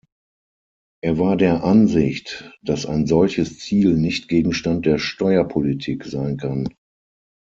Er 1.03 1.19
war 1.19 1.37
der 1.37 1.63
Ansicht, 1.63 2.51
dass 2.63 2.87
ein 2.87 3.05
solches 3.05 3.59
Ziel 3.59 3.93
nicht 3.95 4.29
Gegenstand 4.29 4.87
der 4.87 4.97
Steuerpolitik 4.97 6.05
sein 6.05 6.37
kann. 6.37 6.67